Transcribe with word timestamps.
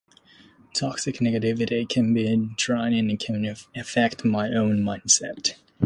Toxic 0.73 1.17
negativity 1.17 1.87
can 1.87 2.11
be 2.11 2.49
draining 2.57 3.11
and 3.11 3.19
can 3.19 3.45
affect 3.75 4.25
my 4.25 4.47
own 4.47 4.79
mindset. 4.79 5.57